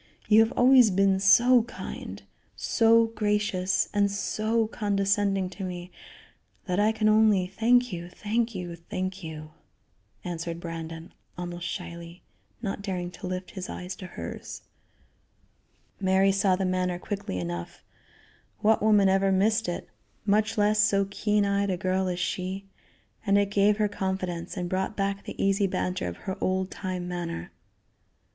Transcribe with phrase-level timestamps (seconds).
[0.27, 2.23] You have always been so kind,
[2.55, 5.91] so gracious and so condescending to me
[6.65, 9.51] that I can only thank you, thank you, thank you,"
[10.23, 12.23] answered Brandon, almost shyly;
[12.63, 14.63] not daring to lift his eyes to hers.
[15.99, 17.83] Mary saw the manner quickly enough
[18.61, 19.87] what woman ever missed it,
[20.25, 22.65] much less so keen eyed a girl as she
[23.23, 27.07] and it gave her confidence, and brought back the easy banter of her old time
[27.07, 27.51] manner.